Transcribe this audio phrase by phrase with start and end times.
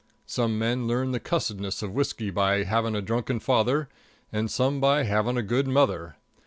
[0.25, 3.87] Some men learn the cussedness of whiskey by having a drunken father;
[4.31, 6.15] and some by having a good mother.